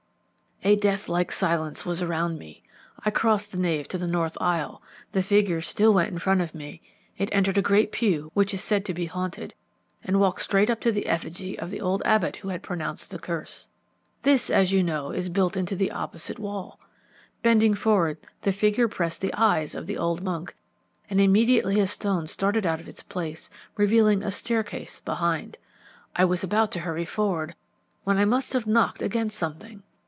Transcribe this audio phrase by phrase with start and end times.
[0.63, 2.61] "A death like silence was around me.
[3.03, 4.79] I crossed the nave to the north aisle;
[5.11, 6.83] the figure still went in front of me;
[7.17, 9.55] it entered the great pew which is said to be haunted,
[10.03, 13.17] and walked straight up to the effigy of the old abbot who had pronounced the
[13.17, 13.69] curse.
[14.21, 16.79] This, as you know, is built into the opposite wall.
[17.41, 20.53] Bending forward, the figure pressed the eyes of the old monk,
[21.09, 25.57] and immediately a stone started out of its place, revealing a staircase behind.
[26.15, 27.55] I was about to hurry forward,
[28.03, 29.81] when I must have knocked against something.